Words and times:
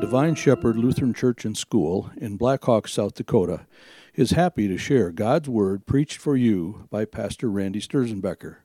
Divine 0.00 0.36
Shepherd 0.36 0.76
Lutheran 0.76 1.12
Church 1.12 1.44
and 1.44 1.58
School 1.58 2.12
in 2.16 2.36
Black 2.36 2.62
Hawk, 2.64 2.86
South 2.86 3.14
Dakota, 3.14 3.66
is 4.14 4.30
happy 4.30 4.68
to 4.68 4.78
share 4.78 5.10
God's 5.10 5.48
Word 5.48 5.86
preached 5.86 6.18
for 6.18 6.36
you 6.36 6.86
by 6.88 7.04
Pastor 7.04 7.50
Randy 7.50 7.80
Sturzenbecker. 7.80 8.58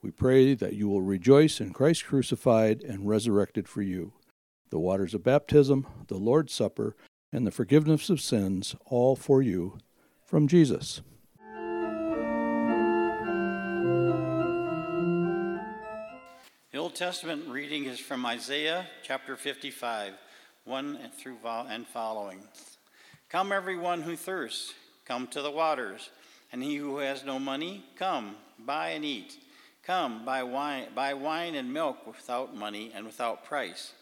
We 0.00 0.12
pray 0.12 0.54
that 0.54 0.74
you 0.74 0.88
will 0.88 1.02
rejoice 1.02 1.60
in 1.60 1.72
Christ 1.72 2.06
crucified 2.06 2.84
and 2.84 3.08
resurrected 3.08 3.68
for 3.68 3.82
you. 3.82 4.12
The 4.70 4.78
waters 4.78 5.12
of 5.12 5.24
baptism, 5.24 5.88
the 6.06 6.18
Lord's 6.18 6.52
Supper, 6.52 6.94
and 7.32 7.44
the 7.44 7.50
forgiveness 7.50 8.08
of 8.08 8.20
sins, 8.20 8.76
all 8.84 9.16
for 9.16 9.42
you 9.42 9.78
from 10.24 10.46
Jesus. 10.46 11.02
The 16.70 16.78
Old 16.78 16.94
Testament 16.94 17.48
reading 17.48 17.86
is 17.86 17.98
from 17.98 18.24
Isaiah 18.24 18.86
chapter 19.02 19.34
55. 19.34 20.12
1 20.66 20.98
through 21.16 21.38
and 21.44 21.86
following. 21.86 22.40
Come, 23.28 23.52
everyone 23.52 24.02
who 24.02 24.16
thirsts, 24.16 24.74
come 25.04 25.28
to 25.28 25.40
the 25.40 25.50
waters, 25.50 26.10
and 26.52 26.60
he 26.60 26.74
who 26.74 26.98
has 26.98 27.24
no 27.24 27.38
money, 27.38 27.84
come, 27.96 28.34
buy 28.58 28.88
and 28.90 29.04
eat. 29.04 29.36
Come, 29.84 30.24
buy 30.24 30.42
wine, 30.42 30.88
buy 30.92 31.14
wine 31.14 31.54
and 31.54 31.72
milk 31.72 32.04
without 32.04 32.56
money 32.56 32.90
and 32.92 33.06
without 33.06 33.44
price. 33.44 33.92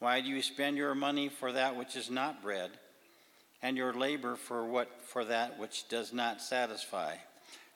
Why 0.00 0.20
do 0.20 0.28
you 0.28 0.42
spend 0.42 0.76
your 0.76 0.96
money 0.96 1.28
for 1.28 1.52
that 1.52 1.76
which 1.76 1.94
is 1.94 2.10
not 2.10 2.42
bread, 2.42 2.72
and 3.62 3.76
your 3.76 3.92
labor 3.92 4.34
for 4.34 4.64
what 4.66 4.88
for 5.02 5.24
that 5.26 5.56
which 5.56 5.88
does 5.88 6.12
not 6.12 6.40
satisfy? 6.40 7.14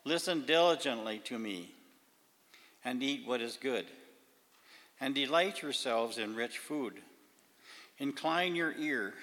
Listen 0.04 0.44
diligently 0.44 1.20
to 1.26 1.38
me, 1.38 1.70
and 2.84 3.00
eat 3.04 3.24
what 3.24 3.40
is 3.40 3.56
good, 3.56 3.86
and 5.00 5.14
delight 5.14 5.62
yourselves 5.62 6.18
in 6.18 6.34
rich 6.34 6.58
food 6.58 6.94
Incline 7.98 8.56
your 8.56 8.72
ear 8.72 9.14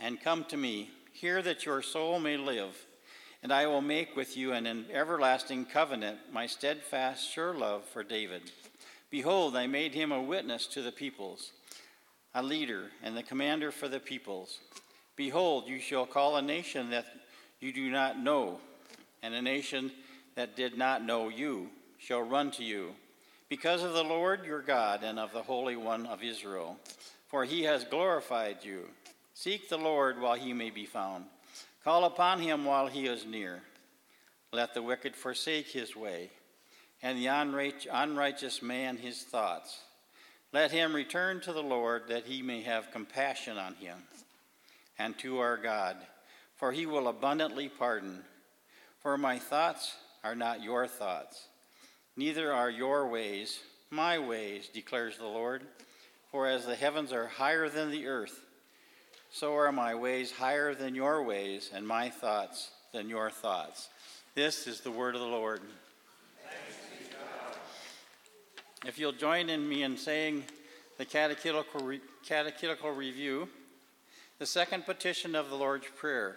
and 0.00 0.20
come 0.20 0.44
to 0.44 0.56
me. 0.56 0.90
Hear 1.12 1.40
that 1.42 1.64
your 1.64 1.82
soul 1.82 2.18
may 2.18 2.36
live, 2.36 2.74
and 3.42 3.52
I 3.52 3.66
will 3.66 3.80
make 3.80 4.16
with 4.16 4.36
you 4.36 4.52
an 4.52 4.86
everlasting 4.92 5.66
covenant, 5.66 6.18
my 6.32 6.46
steadfast, 6.46 7.28
sure 7.28 7.54
love 7.54 7.84
for 7.84 8.02
David. 8.02 8.50
Behold, 9.10 9.56
I 9.56 9.66
made 9.66 9.94
him 9.94 10.12
a 10.12 10.22
witness 10.22 10.66
to 10.68 10.82
the 10.82 10.92
peoples, 10.92 11.52
a 12.34 12.42
leader 12.42 12.90
and 13.02 13.16
the 13.16 13.22
commander 13.22 13.70
for 13.70 13.88
the 13.88 14.00
peoples. 14.00 14.58
Behold, 15.16 15.68
you 15.68 15.80
shall 15.80 16.06
call 16.06 16.36
a 16.36 16.42
nation 16.42 16.90
that 16.90 17.06
you 17.60 17.72
do 17.72 17.90
not 17.90 18.18
know, 18.18 18.60
and 19.22 19.34
a 19.34 19.42
nation 19.42 19.90
that 20.34 20.56
did 20.56 20.76
not 20.76 21.04
know 21.04 21.28
you 21.28 21.70
shall 21.98 22.22
run 22.22 22.50
to 22.52 22.64
you 22.64 22.94
because 23.48 23.82
of 23.82 23.94
the 23.94 24.04
Lord 24.04 24.44
your 24.44 24.60
God 24.60 25.02
and 25.02 25.18
of 25.18 25.32
the 25.32 25.42
Holy 25.42 25.76
One 25.76 26.06
of 26.06 26.22
Israel, 26.22 26.76
for 27.28 27.44
he 27.44 27.62
has 27.62 27.84
glorified 27.84 28.58
you. 28.62 28.86
Seek 29.32 29.68
the 29.68 29.78
Lord 29.78 30.20
while 30.20 30.34
he 30.34 30.52
may 30.52 30.70
be 30.70 30.84
found, 30.84 31.24
call 31.84 32.04
upon 32.04 32.40
him 32.40 32.64
while 32.64 32.88
he 32.88 33.06
is 33.06 33.24
near. 33.24 33.62
Let 34.52 34.74
the 34.74 34.82
wicked 34.82 35.14
forsake 35.14 35.68
his 35.68 35.96
way, 35.96 36.30
and 37.02 37.18
the 37.18 37.26
unrighteous 37.26 38.62
man 38.62 38.96
his 38.96 39.22
thoughts. 39.22 39.80
Let 40.52 40.70
him 40.70 40.94
return 40.94 41.40
to 41.42 41.52
the 41.52 41.62
Lord, 41.62 42.08
that 42.08 42.24
he 42.24 42.42
may 42.42 42.62
have 42.62 42.90
compassion 42.90 43.58
on 43.58 43.74
him, 43.74 43.98
and 44.98 45.18
to 45.18 45.38
our 45.38 45.56
God, 45.56 45.96
for 46.56 46.72
he 46.72 46.86
will 46.86 47.08
abundantly 47.08 47.68
pardon. 47.68 48.24
For 49.00 49.16
my 49.16 49.38
thoughts 49.38 49.94
are 50.24 50.34
not 50.34 50.62
your 50.62 50.86
thoughts 50.86 51.48
Neither 52.18 52.52
are 52.52 52.68
your 52.68 53.06
ways 53.06 53.60
my 53.90 54.18
ways, 54.18 54.68
declares 54.68 55.16
the 55.16 55.26
Lord. 55.26 55.62
For 56.30 56.46
as 56.46 56.66
the 56.66 56.74
heavens 56.74 57.12
are 57.12 57.26
higher 57.26 57.68
than 57.68 57.90
the 57.90 58.06
earth, 58.06 58.44
so 59.30 59.56
are 59.56 59.72
my 59.72 59.94
ways 59.94 60.30
higher 60.30 60.74
than 60.74 60.94
your 60.94 61.22
ways, 61.22 61.70
and 61.72 61.86
my 61.86 62.10
thoughts 62.10 62.70
than 62.92 63.08
your 63.08 63.30
thoughts. 63.30 63.88
This 64.34 64.66
is 64.66 64.80
the 64.80 64.90
word 64.90 65.14
of 65.14 65.22
the 65.22 65.26
Lord. 65.26 65.62
If 68.84 68.98
you'll 68.98 69.12
join 69.12 69.48
in 69.48 69.66
me 69.66 69.84
in 69.84 69.96
saying 69.96 70.44
the 70.98 71.04
catechetical, 71.04 71.80
re- 71.80 72.00
catechetical 72.26 72.90
review, 72.90 73.48
the 74.38 74.46
second 74.46 74.84
petition 74.84 75.34
of 75.34 75.50
the 75.50 75.56
Lord's 75.56 75.86
Prayer 75.96 76.36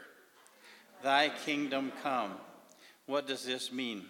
Thy 1.03 1.29
kingdom 1.29 1.91
come. 2.03 2.33
What 3.07 3.27
does 3.27 3.43
this 3.43 3.71
mean? 3.71 4.05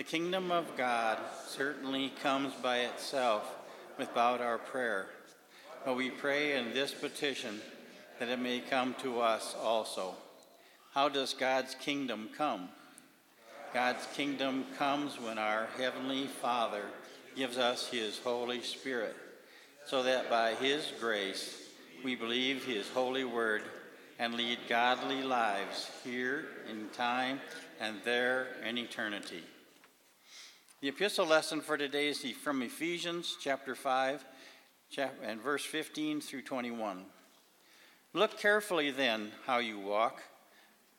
The 0.00 0.04
kingdom 0.04 0.50
of 0.50 0.78
God 0.78 1.18
certainly 1.46 2.10
comes 2.22 2.54
by 2.62 2.78
itself 2.78 3.54
without 3.98 4.40
our 4.40 4.56
prayer, 4.56 5.08
but 5.84 5.94
we 5.94 6.08
pray 6.08 6.56
in 6.56 6.72
this 6.72 6.94
petition 6.94 7.60
that 8.18 8.30
it 8.30 8.38
may 8.38 8.60
come 8.60 8.94
to 9.02 9.20
us 9.20 9.54
also. 9.62 10.14
How 10.94 11.10
does 11.10 11.34
God's 11.34 11.74
kingdom 11.74 12.30
come? 12.34 12.70
God's 13.74 14.06
kingdom 14.14 14.64
comes 14.78 15.20
when 15.20 15.36
our 15.36 15.68
Heavenly 15.76 16.28
Father 16.28 16.84
gives 17.36 17.58
us 17.58 17.88
His 17.88 18.18
Holy 18.20 18.62
Spirit, 18.62 19.14
so 19.84 20.02
that 20.04 20.30
by 20.30 20.54
His 20.54 20.94
grace 20.98 21.62
we 22.02 22.14
believe 22.14 22.64
His 22.64 22.88
holy 22.88 23.24
word 23.24 23.64
and 24.18 24.32
lead 24.32 24.60
godly 24.66 25.22
lives 25.22 25.90
here 26.02 26.46
in 26.70 26.88
time 26.94 27.38
and 27.78 27.98
there 28.06 28.46
in 28.66 28.78
eternity. 28.78 29.42
The 30.80 30.88
epistle 30.88 31.26
lesson 31.26 31.60
for 31.60 31.76
today 31.76 32.08
is 32.08 32.24
from 32.42 32.62
Ephesians 32.62 33.36
chapter 33.38 33.74
5 33.74 34.24
and 35.22 35.38
verse 35.42 35.62
15 35.62 36.22
through 36.22 36.40
21. 36.40 37.04
Look 38.14 38.38
carefully 38.38 38.90
then 38.90 39.32
how 39.44 39.58
you 39.58 39.78
walk, 39.78 40.22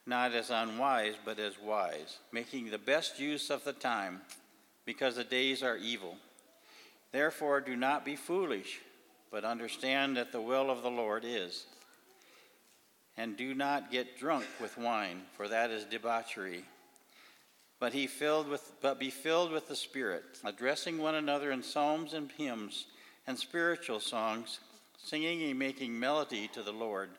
not 0.05 0.33
as 0.33 0.51
unwise, 0.51 1.15
but 1.25 1.39
as 1.39 1.59
wise, 1.59 2.19
making 2.31 2.69
the 2.69 2.77
best 2.77 3.19
use 3.19 3.49
of 3.49 3.63
the 3.63 3.73
time, 3.73 4.21
because 4.85 5.15
the 5.15 5.23
days 5.23 5.63
are 5.63 5.77
evil. 5.77 6.15
Therefore, 7.11 7.59
do 7.59 7.75
not 7.75 8.05
be 8.05 8.15
foolish, 8.15 8.81
but 9.31 9.43
understand 9.43 10.15
that 10.15 10.31
the 10.31 10.41
will 10.41 10.69
of 10.69 10.83
the 10.83 10.91
Lord 10.91 11.23
is. 11.25 11.65
And 13.17 13.35
do 13.35 13.55
not 13.55 13.91
get 13.91 14.19
drunk 14.19 14.45
with 14.61 14.77
wine, 14.77 15.23
for 15.35 15.47
that 15.47 15.71
is 15.71 15.85
debauchery 15.85 16.65
but 17.81 17.93
he 17.93 18.05
filled 18.05 18.47
with 18.47 18.71
but 18.79 18.99
be 18.99 19.09
filled 19.09 19.51
with 19.51 19.67
the 19.67 19.75
spirit 19.75 20.23
addressing 20.45 20.99
one 20.99 21.15
another 21.15 21.51
in 21.51 21.63
psalms 21.63 22.13
and 22.13 22.31
hymns 22.37 22.85
and 23.27 23.37
spiritual 23.37 23.99
songs 23.99 24.59
singing 24.97 25.41
and 25.49 25.59
making 25.59 25.99
melody 25.99 26.47
to 26.47 26.61
the 26.61 26.71
lord 26.71 27.09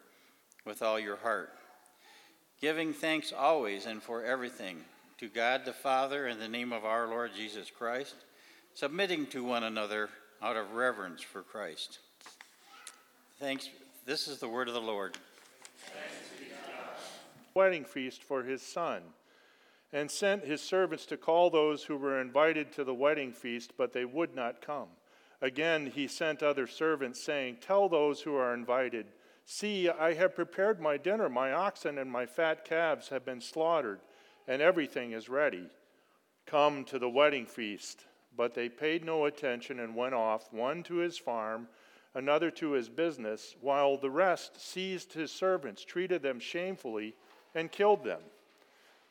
with 0.64 0.80
all 0.80 1.00
your 1.00 1.16
heart. 1.16 1.50
Giving 2.60 2.92
thanks 2.92 3.32
always 3.32 3.86
and 3.86 4.00
for 4.00 4.24
everything 4.24 4.76
to 5.18 5.28
god 5.28 5.64
the 5.64 5.72
father 5.72 6.28
in 6.28 6.38
the 6.38 6.48
name 6.48 6.72
of 6.72 6.84
our 6.84 7.08
lord 7.08 7.32
jesus 7.36 7.68
christ 7.70 8.14
submitting 8.74 9.26
to 9.26 9.42
one 9.42 9.64
another 9.64 10.08
out 10.40 10.56
of 10.56 10.74
reverence 10.74 11.20
for 11.20 11.42
christ. 11.42 11.98
Thanks 13.40 13.68
this 14.06 14.28
is 14.28 14.38
the 14.38 14.48
word 14.48 14.68
of 14.68 14.74
the 14.74 14.80
lord. 14.80 15.18
Wedding 17.52 17.84
feast 17.84 18.22
for 18.22 18.44
his 18.44 18.62
son 18.62 19.02
and 19.92 20.10
sent 20.10 20.44
his 20.44 20.62
servants 20.62 21.06
to 21.06 21.16
call 21.16 21.50
those 21.50 21.84
who 21.84 21.96
were 21.96 22.20
invited 22.20 22.72
to 22.72 22.84
the 22.84 22.94
wedding 22.94 23.32
feast, 23.32 23.72
but 23.76 23.92
they 23.92 24.04
would 24.04 24.34
not 24.34 24.60
come. 24.60 24.88
Again, 25.40 25.86
he 25.86 26.06
sent 26.06 26.42
other 26.42 26.66
servants, 26.66 27.22
saying, 27.22 27.58
Tell 27.60 27.88
those 27.88 28.20
who 28.20 28.34
are 28.36 28.54
invited, 28.54 29.06
See, 29.44 29.88
I 29.88 30.14
have 30.14 30.36
prepared 30.36 30.80
my 30.80 30.96
dinner. 30.96 31.28
My 31.28 31.52
oxen 31.52 31.98
and 31.98 32.10
my 32.10 32.26
fat 32.26 32.64
calves 32.64 33.08
have 33.08 33.24
been 33.24 33.40
slaughtered, 33.40 34.00
and 34.46 34.62
everything 34.62 35.12
is 35.12 35.28
ready. 35.28 35.68
Come 36.46 36.84
to 36.84 36.98
the 36.98 37.08
wedding 37.08 37.46
feast. 37.46 38.04
But 38.34 38.54
they 38.54 38.68
paid 38.68 39.04
no 39.04 39.26
attention 39.26 39.80
and 39.80 39.94
went 39.94 40.14
off, 40.14 40.52
one 40.52 40.82
to 40.84 40.96
his 40.96 41.18
farm, 41.18 41.68
another 42.14 42.50
to 42.52 42.72
his 42.72 42.88
business, 42.88 43.56
while 43.60 43.96
the 43.96 44.10
rest 44.10 44.60
seized 44.60 45.12
his 45.12 45.30
servants, 45.30 45.84
treated 45.84 46.22
them 46.22 46.40
shamefully, 46.40 47.14
and 47.54 47.70
killed 47.70 48.04
them. 48.04 48.20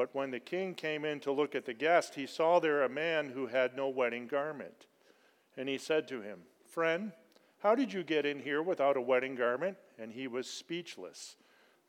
But 0.00 0.14
when 0.14 0.30
the 0.30 0.40
king 0.40 0.74
came 0.74 1.04
in 1.04 1.20
to 1.20 1.30
look 1.30 1.54
at 1.54 1.66
the 1.66 1.74
guest, 1.74 2.14
he 2.14 2.24
saw 2.24 2.58
there 2.58 2.82
a 2.82 2.88
man 2.88 3.28
who 3.28 3.48
had 3.48 3.76
no 3.76 3.90
wedding 3.90 4.26
garment. 4.26 4.86
And 5.58 5.68
he 5.68 5.76
said 5.76 6.08
to 6.08 6.22
him, 6.22 6.38
Friend, 6.64 7.12
How 7.58 7.74
did 7.74 7.92
you 7.92 8.02
get 8.02 8.24
in 8.24 8.38
here 8.38 8.62
without 8.62 8.96
a 8.96 9.02
wedding 9.02 9.34
garment? 9.34 9.76
And 9.98 10.10
he 10.10 10.26
was 10.26 10.48
speechless. 10.48 11.36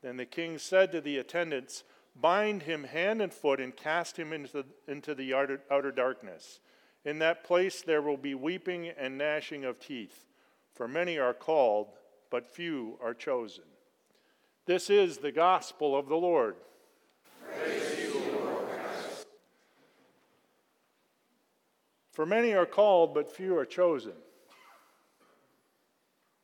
Then 0.02 0.18
the 0.18 0.26
king 0.26 0.58
said 0.58 0.92
to 0.92 1.00
the 1.00 1.16
attendants, 1.16 1.84
Bind 2.14 2.64
him 2.64 2.84
hand 2.84 3.22
and 3.22 3.32
foot 3.32 3.60
and 3.60 3.74
cast 3.74 4.18
him 4.18 4.34
into 4.34 4.52
the, 4.52 4.66
into 4.86 5.14
the 5.14 5.32
outer, 5.32 5.62
outer 5.70 5.90
darkness. 5.90 6.60
In 7.06 7.18
that 7.20 7.44
place 7.44 7.80
there 7.80 8.02
will 8.02 8.18
be 8.18 8.34
weeping 8.34 8.88
and 8.88 9.16
gnashing 9.16 9.64
of 9.64 9.80
teeth, 9.80 10.26
for 10.74 10.86
many 10.86 11.18
are 11.18 11.32
called, 11.32 11.88
but 12.28 12.46
few 12.46 12.98
are 13.02 13.14
chosen. 13.14 13.64
This 14.66 14.90
is 14.90 15.16
the 15.16 15.32
gospel 15.32 15.96
of 15.96 16.10
the 16.10 16.16
Lord. 16.16 16.56
For 22.12 22.26
many 22.26 22.52
are 22.52 22.66
called, 22.66 23.14
but 23.14 23.34
few 23.34 23.56
are 23.56 23.64
chosen. 23.64 24.12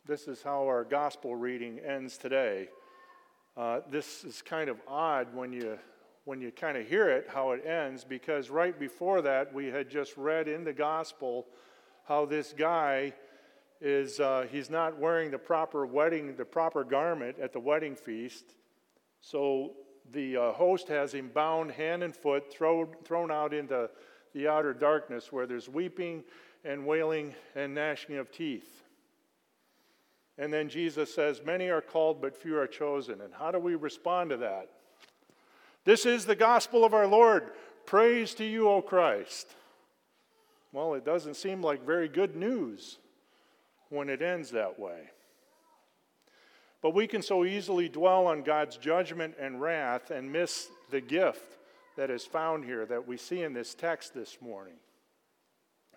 This 0.06 0.26
is 0.26 0.42
how 0.42 0.62
our 0.62 0.82
gospel 0.82 1.36
reading 1.36 1.78
ends 1.80 2.16
today. 2.16 2.68
Uh, 3.54 3.80
this 3.90 4.24
is 4.24 4.40
kind 4.40 4.70
of 4.70 4.78
odd 4.88 5.34
when 5.34 5.52
you 5.52 5.78
when 6.24 6.40
you 6.40 6.50
kind 6.50 6.76
of 6.76 6.86
hear 6.86 7.08
it 7.10 7.26
how 7.28 7.52
it 7.52 7.66
ends 7.66 8.04
because 8.04 8.50
right 8.50 8.78
before 8.78 9.22
that 9.22 9.52
we 9.52 9.66
had 9.66 9.90
just 9.90 10.16
read 10.16 10.46
in 10.46 10.62
the 10.62 10.72
gospel 10.72 11.46
how 12.04 12.26
this 12.26 12.54
guy 12.56 13.12
is 13.80 14.20
uh, 14.20 14.46
he's 14.50 14.68
not 14.68 14.98
wearing 14.98 15.30
the 15.30 15.38
proper 15.38 15.86
wedding 15.86 16.36
the 16.36 16.44
proper 16.44 16.84
garment 16.84 17.38
at 17.38 17.52
the 17.54 17.58
wedding 17.60 17.96
feast 17.96 18.44
so 19.22 19.72
the 20.12 20.36
uh, 20.36 20.52
host 20.52 20.86
has 20.88 21.12
him 21.12 21.30
bound 21.34 21.70
hand 21.70 22.02
and 22.02 22.14
foot 22.14 22.52
thrown, 22.52 22.88
thrown 23.04 23.30
out 23.30 23.54
into 23.54 23.88
the 24.38 24.46
outer 24.46 24.72
darkness 24.72 25.32
where 25.32 25.48
there's 25.48 25.68
weeping 25.68 26.22
and 26.64 26.86
wailing 26.86 27.34
and 27.56 27.74
gnashing 27.74 28.18
of 28.18 28.30
teeth. 28.30 28.84
And 30.38 30.52
then 30.52 30.68
Jesus 30.68 31.12
says, 31.12 31.42
Many 31.44 31.70
are 31.70 31.80
called, 31.80 32.22
but 32.22 32.36
few 32.36 32.56
are 32.56 32.68
chosen. 32.68 33.20
And 33.20 33.34
how 33.34 33.50
do 33.50 33.58
we 33.58 33.74
respond 33.74 34.30
to 34.30 34.36
that? 34.36 34.68
This 35.84 36.06
is 36.06 36.24
the 36.24 36.36
gospel 36.36 36.84
of 36.84 36.94
our 36.94 37.08
Lord. 37.08 37.50
Praise 37.84 38.32
to 38.34 38.44
you, 38.44 38.68
O 38.68 38.80
Christ. 38.80 39.56
Well, 40.72 40.94
it 40.94 41.04
doesn't 41.04 41.34
seem 41.34 41.60
like 41.60 41.84
very 41.84 42.06
good 42.06 42.36
news 42.36 42.98
when 43.88 44.08
it 44.08 44.22
ends 44.22 44.52
that 44.52 44.78
way. 44.78 45.10
But 46.80 46.94
we 46.94 47.08
can 47.08 47.22
so 47.22 47.44
easily 47.44 47.88
dwell 47.88 48.28
on 48.28 48.44
God's 48.44 48.76
judgment 48.76 49.34
and 49.40 49.60
wrath 49.60 50.12
and 50.12 50.30
miss 50.30 50.68
the 50.90 51.00
gift 51.00 51.57
that 51.98 52.10
is 52.10 52.24
found 52.24 52.64
here 52.64 52.86
that 52.86 53.08
we 53.08 53.16
see 53.16 53.42
in 53.42 53.52
this 53.52 53.74
text 53.74 54.14
this 54.14 54.38
morning. 54.40 54.76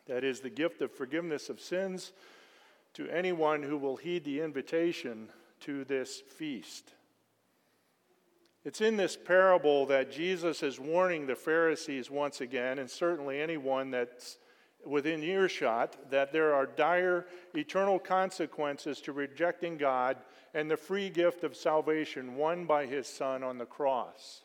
That 0.08 0.24
is 0.24 0.40
the 0.40 0.50
gift 0.50 0.82
of 0.82 0.92
forgiveness 0.92 1.48
of 1.48 1.60
sins 1.60 2.12
to 2.96 3.08
anyone 3.10 3.62
who 3.62 3.78
will 3.78 3.98
heed 3.98 4.26
the 4.26 4.42
invitation 4.42 5.30
to 5.60 5.84
this 5.84 6.20
feast. 6.20 6.96
It's 8.66 8.82
in 8.82 8.98
this 8.98 9.16
parable 9.16 9.86
that 9.86 10.12
Jesus 10.12 10.64
is 10.64 10.80
warning 10.80 11.28
the 11.28 11.36
Pharisees 11.36 12.10
once 12.10 12.42
again, 12.42 12.80
and 12.80 12.90
certainly 12.90 13.40
anyone 13.40 13.92
that's 13.92 14.40
within 14.84 15.22
earshot, 15.22 16.10
that 16.10 16.34
there 16.34 16.56
are 16.56 16.66
dire 16.66 17.28
eternal 17.54 18.00
consequences 18.00 19.02
to 19.02 19.12
rejecting 19.12 19.78
God 19.78 20.18
and 20.56 20.70
the 20.70 20.78
free 20.78 21.12
gift 21.12 21.44
of 21.44 21.56
salvation 21.56 22.38
won 22.38 22.66
by 22.66 22.88
his 22.88 23.06
Son 23.06 23.44
on 23.44 23.60
the 23.60 23.66
cross. 23.66 24.42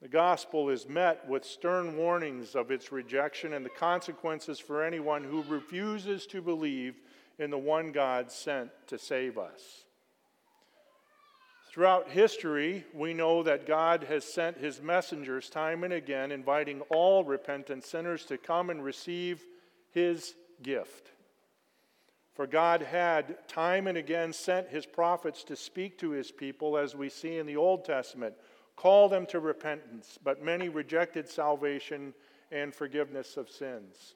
The 0.00 0.08
gospel 0.08 0.70
is 0.70 0.88
met 0.88 1.28
with 1.28 1.44
stern 1.44 1.96
warnings 1.96 2.54
of 2.54 2.70
its 2.70 2.92
rejection 2.92 3.52
and 3.52 3.64
the 3.64 3.70
consequences 3.70 4.60
for 4.60 4.84
anyone 4.84 5.24
who 5.24 5.42
refuses 5.42 6.26
to 6.26 6.40
believe 6.40 7.00
in 7.38 7.50
the 7.50 7.58
one 7.58 7.90
God 7.90 8.30
sent 8.30 8.70
to 8.86 8.98
save 8.98 9.38
us. 9.38 9.84
Throughout 11.70 12.10
history, 12.10 12.84
we 12.94 13.12
know 13.12 13.42
that 13.42 13.66
God 13.66 14.04
has 14.04 14.24
sent 14.24 14.58
his 14.58 14.80
messengers 14.80 15.50
time 15.50 15.84
and 15.84 15.92
again, 15.92 16.32
inviting 16.32 16.80
all 16.90 17.24
repentant 17.24 17.84
sinners 17.84 18.24
to 18.26 18.38
come 18.38 18.70
and 18.70 18.82
receive 18.82 19.44
his 19.90 20.34
gift. 20.62 21.10
For 22.34 22.46
God 22.46 22.82
had 22.82 23.48
time 23.48 23.86
and 23.88 23.98
again 23.98 24.32
sent 24.32 24.68
his 24.68 24.86
prophets 24.86 25.42
to 25.44 25.56
speak 25.56 25.98
to 25.98 26.10
his 26.10 26.30
people, 26.30 26.78
as 26.78 26.94
we 26.94 27.08
see 27.08 27.36
in 27.36 27.46
the 27.46 27.56
Old 27.56 27.84
Testament 27.84 28.34
call 28.78 29.08
them 29.08 29.26
to 29.26 29.40
repentance, 29.40 30.20
but 30.22 30.42
many 30.42 30.68
rejected 30.68 31.28
salvation 31.28 32.14
and 32.52 32.72
forgiveness 32.72 33.36
of 33.36 33.50
sins. 33.50 34.14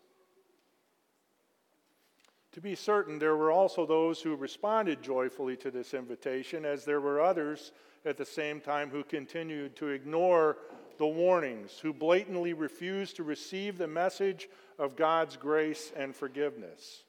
To 2.52 2.60
be 2.60 2.76
certain, 2.76 3.18
there 3.18 3.36
were 3.36 3.50
also 3.50 3.84
those 3.84 4.20
who 4.20 4.36
responded 4.36 5.02
joyfully 5.02 5.56
to 5.56 5.72
this 5.72 5.94
invitation, 5.94 6.64
as 6.64 6.84
there 6.84 7.00
were 7.00 7.20
others 7.20 7.72
at 8.04 8.16
the 8.16 8.24
same 8.24 8.60
time 8.60 8.88
who 8.88 9.02
continued 9.02 9.74
to 9.76 9.88
ignore 9.88 10.58
the 10.96 11.06
warnings, 11.06 11.80
who 11.80 11.92
blatantly 11.92 12.52
refused 12.52 13.16
to 13.16 13.24
receive 13.24 13.78
the 13.78 13.88
message 13.88 14.48
of 14.78 14.94
God's 14.94 15.36
grace 15.36 15.90
and 15.96 16.14
forgiveness. 16.14 17.02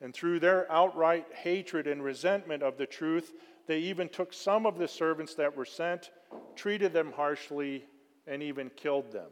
And 0.00 0.14
through 0.14 0.38
their 0.38 0.70
outright 0.70 1.26
hatred 1.34 1.88
and 1.88 2.04
resentment 2.04 2.62
of 2.62 2.78
the 2.78 2.86
truth, 2.86 3.32
they 3.68 3.78
even 3.80 4.08
took 4.08 4.32
some 4.32 4.66
of 4.66 4.78
the 4.78 4.88
servants 4.88 5.34
that 5.34 5.56
were 5.56 5.66
sent, 5.66 6.10
treated 6.56 6.92
them 6.92 7.12
harshly, 7.12 7.84
and 8.26 8.42
even 8.42 8.70
killed 8.70 9.12
them. 9.12 9.28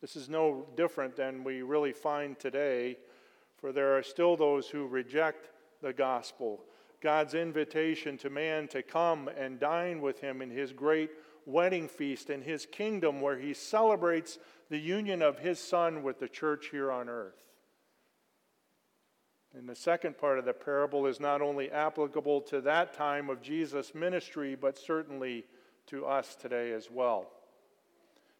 This 0.00 0.16
is 0.16 0.28
no 0.28 0.66
different 0.76 1.16
than 1.16 1.44
we 1.44 1.62
really 1.62 1.92
find 1.92 2.38
today, 2.38 2.96
for 3.56 3.72
there 3.72 3.98
are 3.98 4.02
still 4.02 4.36
those 4.36 4.68
who 4.68 4.86
reject 4.86 5.50
the 5.82 5.92
gospel, 5.92 6.64
God's 7.00 7.34
invitation 7.34 8.16
to 8.18 8.30
man 8.30 8.68
to 8.68 8.82
come 8.82 9.28
and 9.36 9.58
dine 9.58 10.00
with 10.00 10.20
him 10.20 10.42
in 10.42 10.50
his 10.50 10.72
great 10.72 11.10
wedding 11.44 11.88
feast 11.88 12.30
in 12.30 12.40
his 12.40 12.66
kingdom, 12.66 13.20
where 13.20 13.38
he 13.38 13.52
celebrates 13.52 14.38
the 14.70 14.78
union 14.78 15.22
of 15.22 15.40
his 15.40 15.58
son 15.58 16.04
with 16.04 16.20
the 16.20 16.28
church 16.28 16.68
here 16.70 16.92
on 16.92 17.08
earth. 17.08 17.34
And 19.54 19.68
the 19.68 19.74
second 19.74 20.16
part 20.16 20.38
of 20.38 20.44
the 20.44 20.54
parable 20.54 21.06
is 21.06 21.20
not 21.20 21.42
only 21.42 21.70
applicable 21.70 22.40
to 22.42 22.60
that 22.62 22.94
time 22.94 23.28
of 23.28 23.42
Jesus' 23.42 23.94
ministry, 23.94 24.54
but 24.54 24.78
certainly 24.78 25.44
to 25.86 26.06
us 26.06 26.34
today 26.34 26.72
as 26.72 26.90
well. 26.90 27.30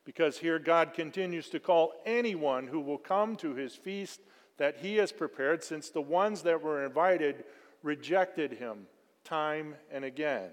Because 0.05 0.39
here 0.39 0.59
God 0.59 0.95
continues 0.95 1.49
to 1.51 1.61
call 1.61 1.93
anyone 2.07 2.67
who 2.67 2.81
will 2.81 2.99
come 2.99 3.37
to 3.37 3.55
his 3.55 3.75
feast 3.75 4.21
that 4.57 4.79
he 4.79 4.97
has 4.97 5.13
prepared, 5.13 5.63
since 5.63 5.91
the 5.91 6.01
ones 6.01 6.43
that 6.43 6.63
were 6.63 6.85
invited 6.85 7.45
rejected 7.83 8.53
him 8.53 8.87
time 9.25 9.75
and 9.91 10.05
again. 10.05 10.51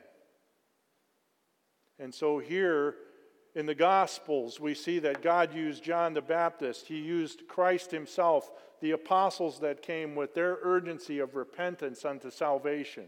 And 1.99 2.13
so 2.13 2.39
here 2.39 2.95
in 3.55 3.65
the 3.65 3.75
Gospels, 3.75 4.59
we 4.59 4.73
see 4.73 4.99
that 4.99 5.21
God 5.21 5.53
used 5.53 5.83
John 5.83 6.13
the 6.13 6.21
Baptist, 6.21 6.87
he 6.87 6.99
used 6.99 7.47
Christ 7.47 7.91
himself 7.91 8.51
the 8.81 8.91
apostles 8.91 9.59
that 9.59 9.81
came 9.81 10.15
with 10.15 10.33
their 10.33 10.57
urgency 10.61 11.19
of 11.19 11.35
repentance 11.35 12.05
unto 12.05 12.29
salvation. 12.29 13.07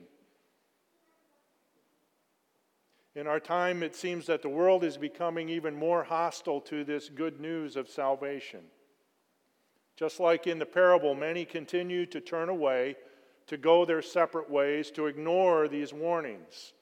In 3.14 3.28
our 3.28 3.40
time, 3.40 3.84
it 3.84 3.96
seems 3.96 4.26
that 4.28 4.42
the 4.42 4.50
world 4.50 4.84
is 4.84 4.98
becoming 4.98 5.50
even 5.50 5.76
more 5.76 6.04
hostile 6.04 6.62
to 6.62 6.84
this 6.84 7.10
good 7.10 7.40
news 7.40 7.76
of 7.76 7.90
salvation. 7.90 8.62
Just 9.98 10.20
like 10.20 10.48
in 10.48 10.60
the 10.60 10.66
parable, 10.66 11.14
many 11.14 11.46
continue 11.46 12.06
to 12.08 12.22
turn 12.22 12.50
away, 12.50 12.96
to 13.48 13.58
go 13.58 13.84
their 13.84 14.02
separate 14.02 14.50
ways, 14.50 14.92
to 14.92 15.08
ignore 15.08 15.68
these 15.68 15.94
warnings. 15.94 16.74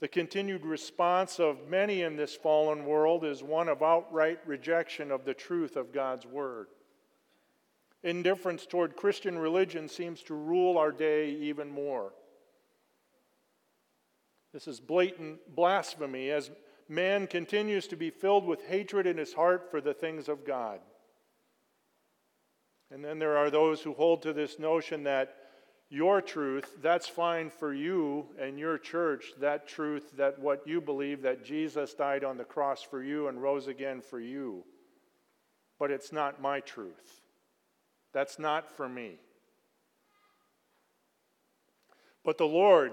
The 0.00 0.08
continued 0.08 0.64
response 0.64 1.40
of 1.40 1.68
many 1.68 2.02
in 2.02 2.16
this 2.16 2.36
fallen 2.36 2.84
world 2.84 3.24
is 3.24 3.42
one 3.42 3.68
of 3.68 3.82
outright 3.82 4.38
rejection 4.46 5.10
of 5.10 5.24
the 5.24 5.34
truth 5.34 5.76
of 5.76 5.92
God's 5.92 6.24
Word. 6.24 6.68
Indifference 8.04 8.64
toward 8.64 8.94
Christian 8.94 9.36
religion 9.36 9.88
seems 9.88 10.22
to 10.24 10.34
rule 10.34 10.78
our 10.78 10.92
day 10.92 11.30
even 11.30 11.68
more. 11.68 12.12
This 14.52 14.68
is 14.68 14.78
blatant 14.78 15.40
blasphemy 15.56 16.30
as 16.30 16.52
man 16.88 17.26
continues 17.26 17.88
to 17.88 17.96
be 17.96 18.10
filled 18.10 18.46
with 18.46 18.62
hatred 18.66 19.06
in 19.06 19.18
his 19.18 19.34
heart 19.34 19.68
for 19.68 19.80
the 19.80 19.94
things 19.94 20.28
of 20.28 20.46
God. 20.46 20.78
And 22.90 23.04
then 23.04 23.18
there 23.18 23.36
are 23.36 23.50
those 23.50 23.82
who 23.82 23.92
hold 23.94 24.22
to 24.22 24.32
this 24.32 24.60
notion 24.60 25.02
that 25.02 25.36
your 25.90 26.20
truth, 26.20 26.76
that's 26.82 27.08
fine 27.08 27.50
for 27.50 27.72
you 27.72 28.26
and 28.38 28.58
your 28.58 28.76
church, 28.76 29.32
that 29.40 29.66
truth, 29.66 30.12
that 30.16 30.38
what 30.38 30.66
you 30.66 30.80
believe, 30.80 31.22
that 31.22 31.44
Jesus 31.44 31.94
died 31.94 32.24
on 32.24 32.36
the 32.36 32.44
cross 32.44 32.82
for 32.82 33.02
you 33.02 33.28
and 33.28 33.42
rose 33.42 33.68
again 33.68 34.02
for 34.02 34.20
you. 34.20 34.64
But 35.78 35.90
it's 35.90 36.12
not 36.12 36.42
my 36.42 36.60
truth. 36.60 37.22
That's 38.12 38.38
not 38.38 38.70
for 38.76 38.88
me. 38.88 39.18
But 42.24 42.36
the 42.36 42.44
Lord 42.44 42.92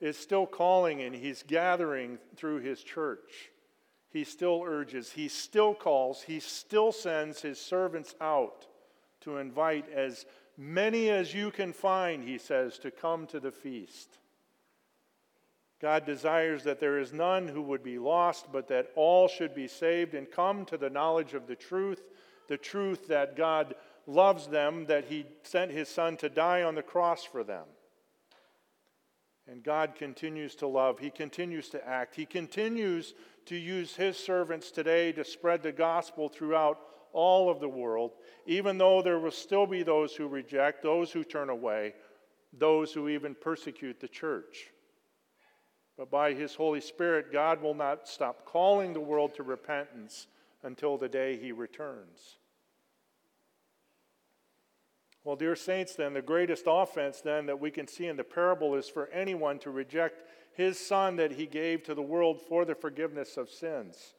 is 0.00 0.16
still 0.16 0.46
calling 0.46 1.02
and 1.02 1.14
He's 1.14 1.42
gathering 1.42 2.18
through 2.36 2.60
His 2.60 2.82
church. 2.82 3.50
He 4.10 4.22
still 4.22 4.62
urges, 4.64 5.10
He 5.12 5.26
still 5.28 5.74
calls, 5.74 6.22
He 6.22 6.38
still 6.38 6.92
sends 6.92 7.42
His 7.42 7.60
servants 7.60 8.14
out 8.20 8.66
to 9.22 9.38
invite 9.38 9.90
as 9.92 10.26
many 10.56 11.10
as 11.10 11.34
you 11.34 11.50
can 11.50 11.72
find, 11.72 12.24
he 12.24 12.38
says, 12.38 12.78
to 12.78 12.90
come 12.90 13.26
to 13.28 13.40
the 13.40 13.52
feast. 13.52 14.18
God 15.80 16.06
desires 16.06 16.64
that 16.64 16.80
there 16.80 16.98
is 16.98 17.12
none 17.12 17.48
who 17.48 17.60
would 17.62 17.82
be 17.82 17.98
lost, 17.98 18.46
but 18.50 18.68
that 18.68 18.90
all 18.94 19.28
should 19.28 19.54
be 19.54 19.68
saved 19.68 20.14
and 20.14 20.30
come 20.30 20.64
to 20.66 20.78
the 20.78 20.88
knowledge 20.88 21.34
of 21.34 21.46
the 21.46 21.56
truth, 21.56 22.00
the 22.48 22.56
truth 22.56 23.08
that 23.08 23.36
God 23.36 23.74
loves 24.06 24.46
them, 24.46 24.86
that 24.86 25.04
He 25.06 25.26
sent 25.42 25.70
His 25.70 25.88
Son 25.88 26.16
to 26.18 26.28
die 26.28 26.62
on 26.62 26.74
the 26.74 26.82
cross 26.82 27.24
for 27.24 27.44
them. 27.44 27.64
And 29.48 29.62
God 29.62 29.94
continues 29.94 30.54
to 30.56 30.66
love, 30.66 30.98
He 30.98 31.10
continues 31.10 31.68
to 31.70 31.86
act, 31.86 32.14
He 32.14 32.24
continues 32.24 33.14
to 33.44 33.56
use 33.56 33.94
His 33.94 34.16
servants 34.16 34.70
today 34.70 35.12
to 35.12 35.24
spread 35.24 35.62
the 35.62 35.72
gospel 35.72 36.28
throughout 36.28 36.78
all 37.16 37.50
of 37.50 37.58
the 37.58 37.68
world, 37.68 38.12
even 38.46 38.76
though 38.76 39.00
there 39.00 39.18
will 39.18 39.30
still 39.30 39.66
be 39.66 39.82
those 39.82 40.14
who 40.14 40.28
reject, 40.28 40.82
those 40.82 41.10
who 41.10 41.24
turn 41.24 41.48
away, 41.48 41.94
those 42.52 42.92
who 42.92 43.08
even 43.08 43.34
persecute 43.34 43.98
the 43.98 44.06
church. 44.06 44.70
But 45.96 46.10
by 46.10 46.34
His 46.34 46.54
Holy 46.54 46.80
Spirit, 46.80 47.32
God 47.32 47.62
will 47.62 47.74
not 47.74 48.06
stop 48.06 48.44
calling 48.44 48.92
the 48.92 49.00
world 49.00 49.34
to 49.34 49.42
repentance 49.42 50.26
until 50.62 50.98
the 50.98 51.08
day 51.08 51.38
He 51.38 51.52
returns. 51.52 52.36
Well, 55.24 55.36
dear 55.36 55.56
saints, 55.56 55.96
then, 55.96 56.12
the 56.12 56.22
greatest 56.22 56.64
offense 56.68 57.20
then 57.20 57.46
that 57.46 57.58
we 57.58 57.72
can 57.72 57.88
see 57.88 58.06
in 58.06 58.16
the 58.16 58.22
parable 58.22 58.76
is 58.76 58.88
for 58.88 59.08
anyone 59.08 59.58
to 59.60 59.70
reject 59.70 60.22
his 60.52 60.78
son 60.78 61.16
that 61.16 61.32
he 61.32 61.46
gave 61.46 61.82
to 61.82 61.94
the 61.94 62.02
world 62.02 62.40
for 62.48 62.64
the 62.64 62.74
forgiveness 62.74 63.36
of 63.36 63.50
sins. 63.50 64.14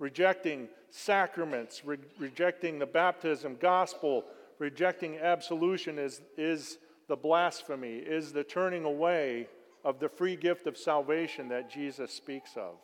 Rejecting 0.00 0.68
sacraments, 0.88 1.84
re- 1.84 1.98
rejecting 2.18 2.78
the 2.78 2.86
baptism, 2.86 3.56
gospel, 3.60 4.24
rejecting 4.58 5.18
absolution 5.18 5.98
is, 5.98 6.22
is 6.38 6.78
the 7.06 7.16
blasphemy, 7.16 7.96
is 7.98 8.32
the 8.32 8.42
turning 8.42 8.84
away 8.84 9.46
of 9.84 10.00
the 10.00 10.08
free 10.08 10.36
gift 10.36 10.66
of 10.66 10.76
salvation 10.76 11.48
that 11.50 11.70
Jesus 11.70 12.12
speaks 12.12 12.56
of. 12.56 12.76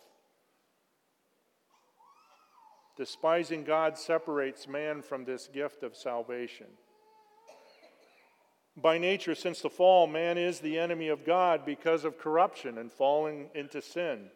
Despising 2.99 3.65
God 3.65 3.97
separates 3.97 4.69
man 4.69 5.01
from 5.01 5.25
this 5.25 5.49
gift 5.49 5.83
of 5.83 5.97
salvation. 5.97 6.67
By 8.77 8.99
nature, 8.99 9.35
since 9.35 9.63
the 9.63 9.71
fall, 9.71 10.07
man 10.07 10.37
is 10.37 10.61
the 10.61 10.79
enemy 10.79 11.09
of 11.09 11.25
God 11.25 11.65
because 11.65 12.05
of 12.05 12.19
corruption 12.19 12.77
and 12.77 12.93
falling 12.93 13.49
into 13.55 13.81
sin. 13.81 14.29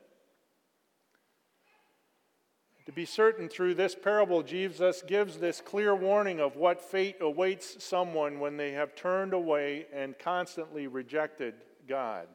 To 2.90 2.94
be 2.97 3.04
certain, 3.04 3.49
through 3.49 3.75
this 3.75 3.94
parable, 3.94 4.42
Jesus 4.42 5.00
gives 5.06 5.38
this 5.38 5.61
clear 5.61 5.94
warning 5.94 6.40
of 6.40 6.56
what 6.56 6.80
fate 6.80 7.18
awaits 7.20 7.85
someone 7.85 8.40
when 8.40 8.56
they 8.56 8.73
have 8.73 8.97
turned 8.97 9.32
away 9.32 9.87
and 9.92 10.18
constantly 10.18 10.88
rejected 10.88 11.54
God. 11.87 12.26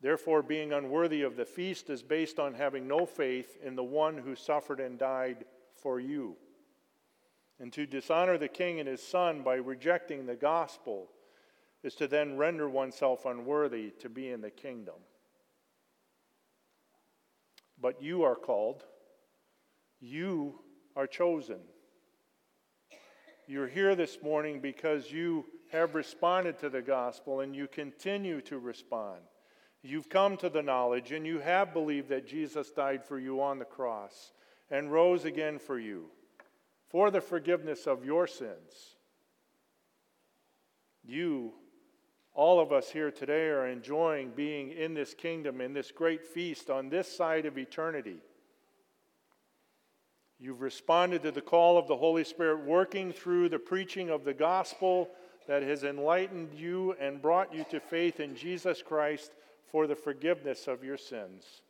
Therefore, 0.00 0.40
being 0.40 0.72
unworthy 0.72 1.22
of 1.22 1.34
the 1.34 1.44
feast 1.44 1.90
is 1.90 2.04
based 2.04 2.38
on 2.38 2.54
having 2.54 2.86
no 2.86 3.06
faith 3.06 3.58
in 3.60 3.74
the 3.74 3.82
one 3.82 4.16
who 4.16 4.36
suffered 4.36 4.78
and 4.78 5.00
died 5.00 5.46
for 5.74 5.98
you. 5.98 6.36
And 7.58 7.72
to 7.72 7.86
dishonor 7.86 8.38
the 8.38 8.46
king 8.46 8.78
and 8.78 8.88
his 8.88 9.02
son 9.02 9.42
by 9.42 9.56
rejecting 9.56 10.26
the 10.26 10.36
gospel 10.36 11.08
is 11.82 11.96
to 11.96 12.06
then 12.06 12.36
render 12.36 12.68
oneself 12.68 13.24
unworthy 13.24 13.90
to 13.98 14.08
be 14.08 14.30
in 14.30 14.42
the 14.42 14.50
kingdom. 14.52 14.94
But 17.84 18.02
you 18.02 18.22
are 18.22 18.34
called, 18.34 18.82
you 20.00 20.54
are 20.96 21.06
chosen. 21.06 21.58
You're 23.46 23.68
here 23.68 23.94
this 23.94 24.22
morning 24.22 24.60
because 24.60 25.12
you 25.12 25.44
have 25.70 25.94
responded 25.94 26.58
to 26.60 26.70
the 26.70 26.80
gospel 26.80 27.40
and 27.40 27.54
you 27.54 27.68
continue 27.68 28.40
to 28.40 28.58
respond. 28.58 29.20
You've 29.82 30.08
come 30.08 30.38
to 30.38 30.48
the 30.48 30.62
knowledge 30.62 31.12
and 31.12 31.26
you 31.26 31.40
have 31.40 31.74
believed 31.74 32.08
that 32.08 32.26
Jesus 32.26 32.70
died 32.70 33.04
for 33.04 33.18
you 33.18 33.42
on 33.42 33.58
the 33.58 33.66
cross 33.66 34.32
and 34.70 34.90
rose 34.90 35.26
again 35.26 35.58
for 35.58 35.78
you 35.78 36.06
for 36.88 37.10
the 37.10 37.20
forgiveness 37.20 37.86
of 37.86 38.02
your 38.02 38.26
sins. 38.26 38.96
You, 41.04 41.52
all 42.34 42.60
of 42.60 42.72
us 42.72 42.90
here 42.90 43.10
today, 43.10 43.46
are 43.46 43.66
enjoying 43.66 44.30
being 44.30 44.72
in 44.72 44.92
this 44.92 45.14
kingdom, 45.14 45.60
in 45.60 45.72
this 45.72 45.92
great 45.92 46.26
feast 46.26 46.68
on 46.68 46.88
this 46.88 47.14
side 47.14 47.46
of 47.46 47.56
eternity. 47.56 48.18
You've 50.40 50.60
responded 50.60 51.22
to 51.22 51.30
the 51.30 51.40
call 51.40 51.78
of 51.78 51.86
the 51.86 51.96
Holy 51.96 52.24
Spirit, 52.24 52.64
working 52.64 53.12
through 53.12 53.48
the 53.48 53.58
preaching 53.58 54.10
of 54.10 54.24
the 54.24 54.34
gospel 54.34 55.08
that 55.46 55.62
has 55.62 55.84
enlightened 55.84 56.52
you 56.54 56.96
and 57.00 57.22
brought 57.22 57.54
you 57.54 57.64
to 57.70 57.78
faith 57.78 58.18
in 58.18 58.34
Jesus 58.34 58.82
Christ 58.82 59.30
for 59.70 59.86
the 59.86 59.94
forgiveness 59.94 60.66
of 60.66 60.82
your 60.82 60.96
sins. 60.98 61.62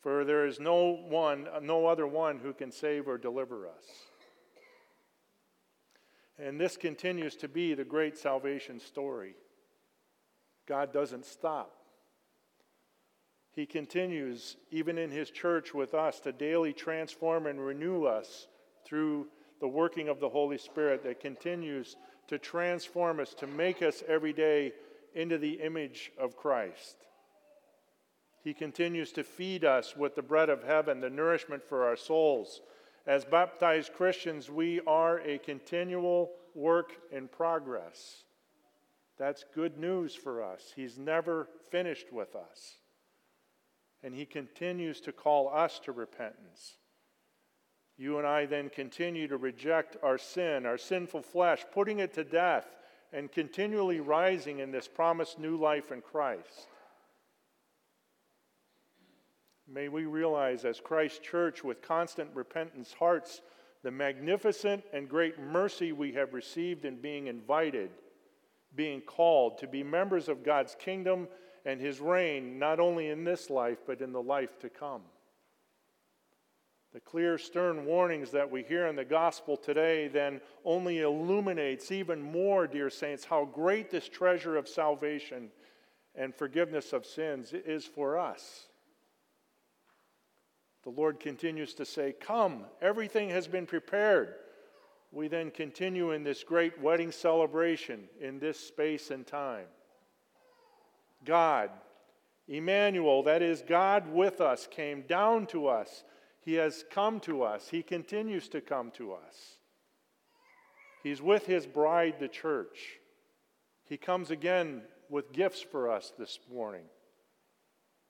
For 0.00 0.24
there 0.24 0.46
is 0.46 0.60
no 0.60 0.98
one, 1.08 1.48
no 1.62 1.86
other 1.86 2.06
one 2.06 2.38
who 2.38 2.52
can 2.52 2.72
save 2.72 3.08
or 3.08 3.16
deliver 3.16 3.66
us. 3.66 3.84
And 6.38 6.60
this 6.60 6.76
continues 6.76 7.36
to 7.36 7.48
be 7.48 7.74
the 7.74 7.84
great 7.84 8.18
salvation 8.18 8.80
story. 8.80 9.36
God 10.66 10.92
doesn't 10.92 11.26
stop. 11.26 11.72
He 13.52 13.66
continues, 13.66 14.56
even 14.70 14.96
in 14.96 15.10
His 15.10 15.30
church 15.30 15.74
with 15.74 15.92
us, 15.94 16.20
to 16.20 16.32
daily 16.32 16.72
transform 16.72 17.46
and 17.46 17.64
renew 17.64 18.04
us 18.04 18.48
through 18.84 19.26
the 19.60 19.68
working 19.68 20.08
of 20.08 20.20
the 20.20 20.28
Holy 20.28 20.58
Spirit 20.58 21.02
that 21.04 21.20
continues 21.20 21.96
to 22.28 22.38
transform 22.38 23.20
us, 23.20 23.34
to 23.34 23.46
make 23.46 23.82
us 23.82 24.02
every 24.08 24.32
day 24.32 24.72
into 25.14 25.36
the 25.36 25.60
image 25.60 26.12
of 26.18 26.36
Christ. 26.36 26.96
He 28.42 28.54
continues 28.54 29.12
to 29.12 29.22
feed 29.22 29.64
us 29.64 29.96
with 29.96 30.16
the 30.16 30.22
bread 30.22 30.48
of 30.48 30.64
heaven, 30.64 31.00
the 31.00 31.10
nourishment 31.10 31.62
for 31.62 31.84
our 31.84 31.96
souls. 31.96 32.60
As 33.06 33.24
baptized 33.24 33.92
Christians, 33.92 34.50
we 34.50 34.80
are 34.86 35.18
a 35.20 35.38
continual 35.38 36.30
work 36.54 36.92
in 37.12 37.28
progress. 37.28 38.24
That's 39.22 39.44
good 39.54 39.78
news 39.78 40.16
for 40.16 40.42
us. 40.42 40.72
He's 40.74 40.98
never 40.98 41.46
finished 41.70 42.12
with 42.12 42.34
us. 42.34 42.78
And 44.02 44.12
He 44.12 44.26
continues 44.26 45.00
to 45.02 45.12
call 45.12 45.48
us 45.48 45.78
to 45.84 45.92
repentance. 45.92 46.78
You 47.96 48.18
and 48.18 48.26
I 48.26 48.46
then 48.46 48.68
continue 48.68 49.28
to 49.28 49.36
reject 49.36 49.96
our 50.02 50.18
sin, 50.18 50.66
our 50.66 50.76
sinful 50.76 51.22
flesh, 51.22 51.64
putting 51.72 52.00
it 52.00 52.12
to 52.14 52.24
death, 52.24 52.66
and 53.12 53.30
continually 53.30 54.00
rising 54.00 54.58
in 54.58 54.72
this 54.72 54.88
promised 54.88 55.38
new 55.38 55.56
life 55.56 55.92
in 55.92 56.00
Christ. 56.00 56.66
May 59.72 59.88
we 59.88 60.04
realize 60.04 60.64
as 60.64 60.80
Christ 60.80 61.22
Church 61.22 61.62
with 61.62 61.80
constant 61.80 62.30
repentance 62.34 62.92
hearts 62.98 63.40
the 63.84 63.92
magnificent 63.92 64.82
and 64.92 65.08
great 65.08 65.38
mercy 65.38 65.92
we 65.92 66.10
have 66.14 66.34
received 66.34 66.84
in 66.84 67.00
being 67.00 67.28
invited, 67.28 67.92
being 68.74 69.00
called 69.00 69.58
to 69.58 69.66
be 69.66 69.82
members 69.82 70.28
of 70.28 70.42
God's 70.44 70.74
kingdom 70.78 71.28
and 71.64 71.80
his 71.80 72.00
reign, 72.00 72.58
not 72.58 72.80
only 72.80 73.08
in 73.08 73.24
this 73.24 73.50
life, 73.50 73.78
but 73.86 74.00
in 74.00 74.12
the 74.12 74.22
life 74.22 74.58
to 74.60 74.68
come. 74.68 75.02
The 76.92 77.00
clear, 77.00 77.38
stern 77.38 77.86
warnings 77.86 78.32
that 78.32 78.50
we 78.50 78.62
hear 78.62 78.86
in 78.86 78.96
the 78.96 79.04
gospel 79.04 79.56
today 79.56 80.08
then 80.08 80.40
only 80.64 81.00
illuminates 81.00 81.90
even 81.90 82.20
more, 82.20 82.66
dear 82.66 82.90
saints, 82.90 83.24
how 83.24 83.46
great 83.46 83.90
this 83.90 84.08
treasure 84.08 84.56
of 84.56 84.68
salvation 84.68 85.50
and 86.14 86.34
forgiveness 86.34 86.92
of 86.92 87.06
sins 87.06 87.54
is 87.54 87.86
for 87.86 88.18
us. 88.18 88.66
The 90.82 90.90
Lord 90.90 91.20
continues 91.20 91.74
to 91.74 91.86
say, 91.86 92.12
Come, 92.12 92.64
everything 92.82 93.30
has 93.30 93.46
been 93.46 93.66
prepared. 93.66 94.34
We 95.12 95.28
then 95.28 95.50
continue 95.50 96.12
in 96.12 96.24
this 96.24 96.42
great 96.42 96.80
wedding 96.80 97.12
celebration 97.12 98.04
in 98.20 98.38
this 98.38 98.58
space 98.58 99.10
and 99.10 99.26
time. 99.26 99.66
God, 101.24 101.70
Emmanuel, 102.48 103.22
that 103.24 103.42
is, 103.42 103.62
God 103.66 104.08
with 104.08 104.40
us, 104.40 104.66
came 104.70 105.02
down 105.02 105.46
to 105.48 105.68
us. 105.68 106.02
He 106.40 106.54
has 106.54 106.84
come 106.90 107.20
to 107.20 107.42
us. 107.42 107.68
He 107.68 107.82
continues 107.82 108.48
to 108.48 108.60
come 108.60 108.90
to 108.92 109.12
us. 109.12 109.58
He's 111.02 111.20
with 111.20 111.46
his 111.46 111.66
bride, 111.66 112.16
the 112.18 112.28
church. 112.28 112.98
He 113.84 113.96
comes 113.96 114.30
again 114.30 114.82
with 115.10 115.32
gifts 115.32 115.60
for 115.60 115.90
us 115.90 116.12
this 116.18 116.38
morning. 116.50 116.84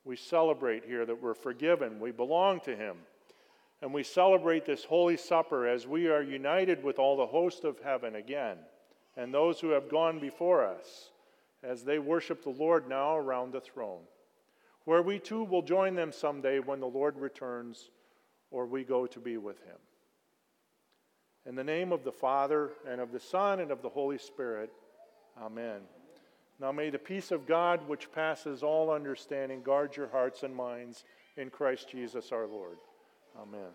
We 0.05 0.17
celebrate 0.17 0.85
here 0.85 1.07
that 1.07 1.23
we're 1.23 1.35
forgiven, 1.35 2.01
we 2.01 2.11
belong 2.11 2.61
to 2.61 2.77
Him. 2.77 2.97
And 3.83 3.93
we 3.93 4.05
celebrate 4.05 4.65
this 4.65 4.85
Holy 4.85 5.17
Supper 5.17 5.67
as 5.67 5.89
we 5.89 6.07
are 6.07 6.23
united 6.23 6.85
with 6.85 7.01
all 7.01 7.17
the 7.17 7.27
host 7.27 7.65
of 7.65 7.81
heaven 7.81 8.15
again, 8.15 8.59
and 9.17 9.35
those 9.35 9.59
who 9.59 9.71
have 9.71 9.91
gone 9.91 10.21
before 10.21 10.65
us 10.65 11.11
as 11.65 11.83
they 11.83 11.99
worship 11.99 12.45
the 12.45 12.51
Lord 12.51 12.89
now 12.89 13.17
around 13.17 13.53
the 13.53 13.61
throne, 13.61 14.03
where 14.85 15.03
we 15.03 15.19
too 15.19 15.43
will 15.43 15.63
join 15.63 15.97
them 15.97 16.13
someday 16.13 16.61
when 16.61 16.79
the 16.79 16.87
Lord 16.87 17.19
returns 17.19 17.91
or 18.53 18.67
we 18.67 18.85
go 18.85 19.07
to 19.07 19.19
be 19.19 19.37
with 19.37 19.59
Him. 19.65 19.79
In 21.45 21.57
the 21.57 21.65
name 21.65 21.91
of 21.91 22.05
the 22.05 22.13
Father, 22.13 22.71
and 22.89 23.01
of 23.01 23.11
the 23.11 23.19
Son, 23.19 23.59
and 23.59 23.73
of 23.73 23.83
the 23.83 23.89
Holy 23.89 24.19
Spirit. 24.19 24.71
Amen. 25.41 25.81
Now 26.61 26.71
may 26.71 26.91
the 26.91 26.99
peace 27.01 27.33
of 27.33 27.49
God, 27.49 27.81
which 27.89 28.13
passes 28.13 28.63
all 28.63 28.93
understanding, 28.93 29.61
guard 29.61 29.97
your 29.97 30.09
hearts 30.09 30.45
and 30.45 30.55
minds 30.55 31.03
in 31.37 31.51
Christ 31.51 31.89
Jesus 31.91 32.31
our 32.31 32.47
Lord. 32.47 32.79
Amen. 33.37 33.73